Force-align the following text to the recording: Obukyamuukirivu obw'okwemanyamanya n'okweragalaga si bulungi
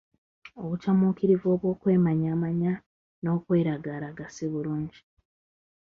Obukyamuukirivu 0.61 1.45
obw'okwemanyamanya 1.55 2.71
n'okweragalaga 3.21 4.25
si 4.35 4.45
bulungi 4.51 5.01